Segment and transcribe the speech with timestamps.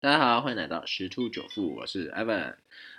[0.00, 2.54] 大家好，欢迎来到十突九富，我是 Evan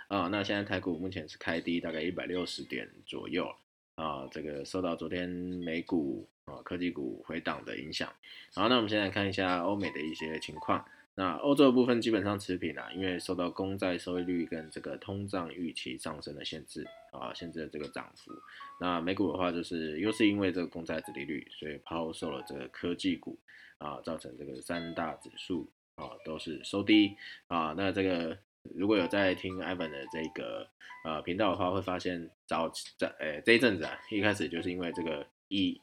[0.09, 0.27] 啊。
[0.27, 3.49] 那现在台股目前是开低，大概一百六十点左右
[3.95, 4.27] 啊。
[4.29, 8.11] 这个受到昨天美股啊科技股回档的影响。
[8.53, 10.83] 好，那我们先来看一下欧美的一些情况。
[11.15, 18.33] 那欧洲的部分基本上持平啦，因为受到公债收益率跟这个通胀预期上升的限制啊，限制了这个涨幅。
[18.81, 23.39] 那美股的话，就是又是因为这个公债殖利率，所以抛售了这个科技股
[23.77, 25.65] 啊，造成这个三大指数。
[25.99, 27.15] 啊，都是收低
[27.47, 27.73] 啊。
[27.77, 28.37] 那这个
[28.75, 30.67] 如果有在听 Evan 的这个
[31.05, 35.79] 呃频道的话，会发现早在诶这一阵子啊，一开始就是因为这个疫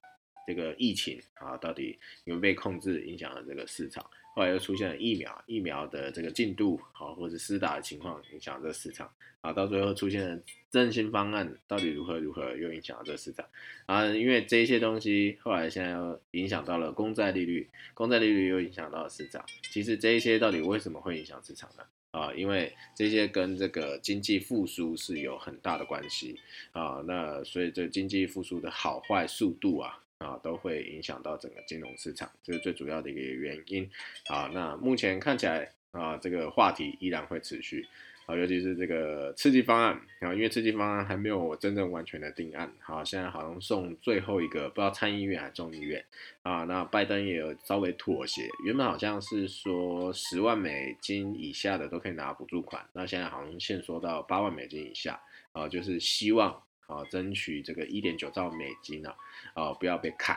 [0.46, 4.04] 这个疫情啊，到底有没有被控制，影响了这个市场。
[4.36, 10.38] 后来又出现了疫苗，疫苗的这个进度好，或者施打的情况影响这个市场啊，到最后出现了
[10.70, 13.46] 振兴方案，到底如何如何又影响了这个市场
[13.86, 14.04] 啊？
[14.08, 19.42] 因为这些东西后来现在又影响到了公债利率，公债利率又影响到了市场。
[19.72, 21.82] 其实这一些到底为什么会影响市场呢？
[22.10, 26.38] 啊，因为这些跟这个经济复苏是有很大的关系
[26.72, 27.02] 啊。
[27.06, 30.02] 那所以这经济复苏的好坏速度啊。
[30.18, 33.88] 啊，都会影响到整个金融市场，这是最主要的一个原因。
[34.28, 37.86] 啊，那目前看起来啊，这个话题依然会持续。
[38.24, 42.68] 啊，尤其是这个刺激方案啊，因为刺激方案还没有真正完全的定案。
[42.80, 46.04] 好，现在好像送最后一个，不知道参议院还是众议院。
[46.42, 55.20] 啊，那拜登也有稍微妥协，原本好像是说十万美金以下的都可以拿补助款，那现在好像限缩到八万美金以下。
[55.52, 56.62] 啊，就是希望。
[56.86, 59.14] 啊，争取这个一点九兆美金啊，
[59.54, 60.36] 啊，不要被砍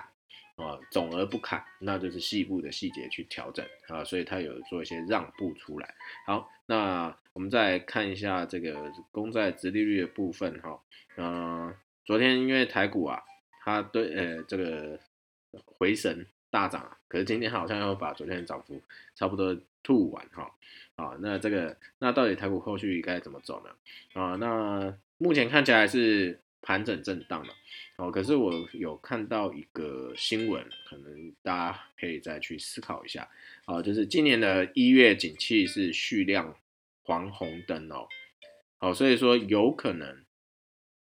[0.56, 5.96] 啊，总额不砍，那就是细部的细节去调整啊，所以他有做一些让步出来。
[6.26, 10.82] 好，那我们再看一下这个公债直利率的部分哈，
[11.18, 11.74] 嗯，
[12.06, 13.24] 昨天因为台股啊，
[13.64, 15.00] 它对呃这个
[15.66, 18.82] 回神大涨，可是今天好像要把昨天的涨幅
[19.16, 20.52] 差不多吐完哈，
[20.96, 24.22] 啊，那这个那到底台股后续该怎么走呢？
[24.22, 24.98] 啊，那。
[25.22, 27.54] 目前看起来是盘整震荡嘛，
[27.98, 33.30] 哦，可是我有看到一个新闻，可能大家可以再去思考一下，
[33.66, 36.56] 啊，就是今年的一月景气是续亮
[37.04, 38.08] 黄红灯哦，
[38.78, 40.24] 好，所以说有可能，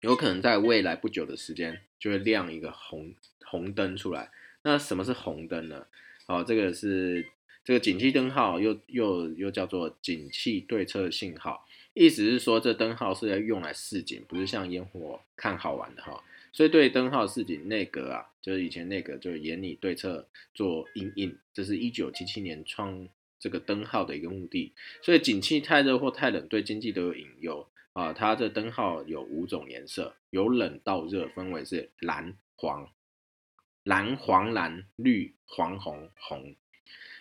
[0.03, 3.13] 有可能在未来不久的时间就会亮一个红
[3.45, 4.31] 红灯出来。
[4.67, 5.87] 那什么是红灯呢？
[6.27, 7.25] 哦，这个是
[7.65, 11.65] 这个景气灯号，又又又叫做景气对策信号。
[11.95, 16.21] 意思是说，这灯号是要用来示警，不是像烟火看好玩的哈。
[16.53, 24.73] 所以对灯号示警，内阁啊，就是以前内阁就是严拟对策做应应，这是一九七七年创这个灯号的一个目的。
[25.01, 28.13] 所以景气太热或太冷，对经济都有隐忧啊。
[28.13, 32.91] 它这灯号有五种颜色，由冷到热，分为是蓝、黄、
[33.87, 36.57] 蓝、黄、蓝、绿、黄、红、红。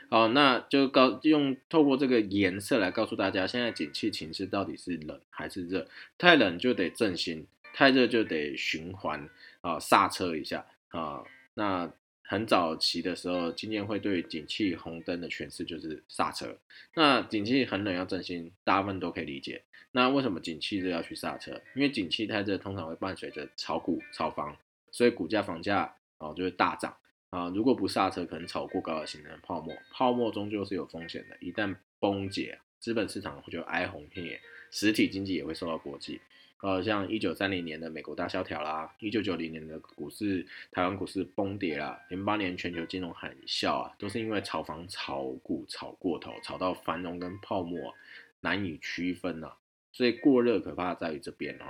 [0.09, 5.87] 好，那就告用透过这个颜色来告诉大家，现在景气情势到底是冷还是热？
[6.17, 9.29] 太冷就得振兴，太热就得循环
[9.61, 11.23] 啊，刹车一下啊。
[11.53, 11.91] 那
[12.23, 16.57] 很早期的时候，今天会对景气红灯的诠释就是刹车。
[16.95, 19.61] 那景气很冷要振兴，大部分都可以理解。
[19.91, 21.61] 那为什么景气热要去刹车？
[21.75, 24.57] 因为景气太热通常会伴随着炒股、炒房，
[24.91, 26.95] 所以股价、房价哦就会大涨。
[27.31, 31.35] 啊，如果不刹车，可能炒过高的形成泡沫，泡沫终究是有风险的。
[31.41, 34.39] 一旦崩解，资本市场就哀鸿遍野，
[34.71, 36.21] 实体经济也会受到波及。
[36.61, 47.93] 呃，像一九三零年的美国大萧条啦，一九九零年的股市，台湾股市崩跌啦，零八年全球金融海啸啊，都是因为炒房、炒股炒过头，炒到繁荣跟泡沫
[48.39, 49.51] 难以区分呐。
[49.95, 51.63] 所以过热可怕在于这边哦。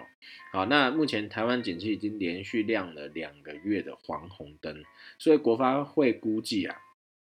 [0.51, 4.83] 好，那目前台湾景气已经连续亮了两个月的黄红灯，
[5.19, 6.75] 所以国发会估计啊，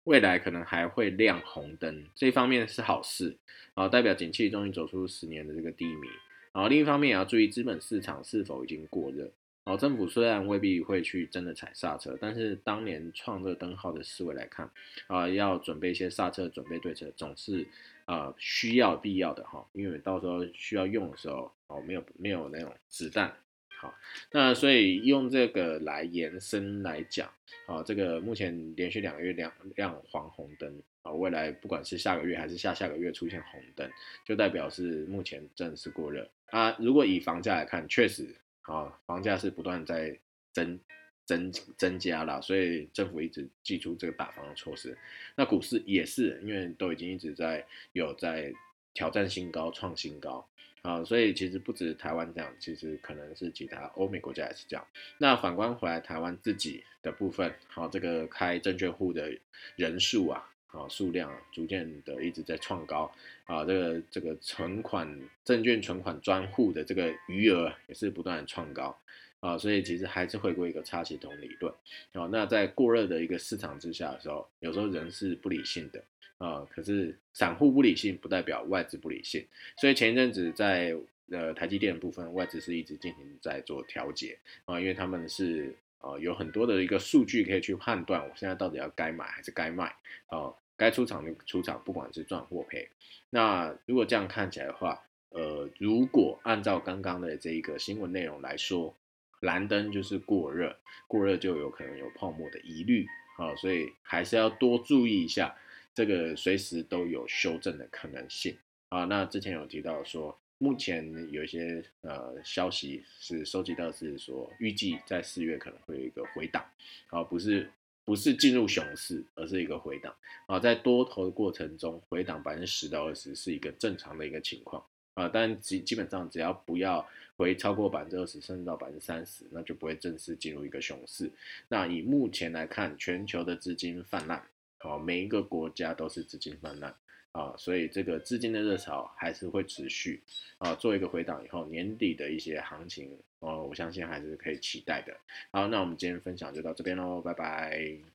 [0.03, 3.35] 未来可能还会亮红灯，这一方面是好事
[3.73, 6.07] 啊，代表景气终于走出十年的这个低迷
[6.51, 6.69] 然后。
[6.69, 9.31] 另一方面也要注意资本市场是否已经过热。
[9.65, 14.69] 哦，政府虽然未必会去真的踩刹车，但是当年创这灯号的思维来看，
[15.07, 17.65] 啊，要准备一些刹车准备对策，总是
[18.03, 23.33] 啊需要必要的哈，因为到时候需要用的时候，哦，没有没有那种子弹，
[23.79, 23.95] 好，
[24.33, 27.31] 那所以用这个来延伸来讲，
[27.65, 33.89] 啊，这个目前连续两个月亮亮黄红灯，啊，未来不管是下个月还是下下个月出现红灯，
[34.25, 36.75] 就代表是目前正是过热啊。
[36.79, 38.35] 如果以房价来看，确实。
[38.63, 40.19] 啊，房价是不断在
[40.51, 40.79] 增
[41.25, 44.97] 增增加了，所以政府一直祭出这个打房的措施。
[45.35, 48.53] 那股市也是，因为都已经一直在有在
[48.93, 50.47] 挑战新高、创新高
[50.81, 54.85] 啊，所以其实不止台湾这样，其实可能是其他欧美国家也是这样。
[55.17, 59.31] 那反观回来台湾自己的部分，好，这个开证券户的
[59.75, 63.09] 人数啊，啊数量逐渐的一直在创高
[63.45, 65.07] 啊，这个这个存款
[65.45, 68.97] 证券存款专户的这个余额也是不断的创高
[69.39, 71.71] 啊，所以其实还是回归一个差系统理论
[72.13, 72.27] 啊。
[72.31, 76.03] 那在过热的一个市场之下的时候，有时候人是不理性的
[76.39, 79.45] 啊，可是散户不理性不代表外资不理性，
[79.77, 80.93] 所以前一阵子在
[81.29, 85.75] 呃台积电的部分外资是一直进行在做调节啊，因为他们是。
[86.03, 89.85] 啊，有很多的一个数据可以去判断，我现在到底要该买还是该卖
[90.25, 90.53] 啊？
[90.77, 92.89] 该出场的出场，不管是赚或赔。
[93.29, 98.95] 那如果这样看起来的话，呃，如果按照刚刚的这一个新闻内容来说，
[99.39, 100.75] 蓝灯就是过热，
[101.07, 103.05] 过热就有可能有泡沫的疑虑
[103.37, 105.55] 啊，所以还是要多注意一下，
[105.93, 108.57] 这个随时都有修正的可能性
[108.89, 109.05] 啊。
[109.05, 110.37] 那之前有提到说。
[110.59, 116.63] 目前有一些呃消息是收集到，是说预计在四月可能会有一个回档，
[117.09, 117.69] 啊，不是
[118.05, 120.13] 不是进入熊市，而是一个回档，
[120.45, 124.83] 啊，在多头的过程中回档百分之十到二十是一个正常的一个情况，
[125.13, 127.07] 啊，但基基本上只要不要
[127.37, 131.31] 回超过百分之二十，甚至到百分之三十，那就不会正式进入一个熊市。
[131.69, 134.43] 那以目前来看，全球的资金泛滥，
[134.79, 136.93] 啊，每一个国家都是资金泛滥。
[137.33, 140.21] 啊，所以这个资金的热潮还是会持续
[140.59, 145.17] 啊，做一个回档以后，年底的一些行情，哦，我相信还是可以期待的。
[145.51, 148.12] 好，那我们今天分享就到这边喽，拜拜。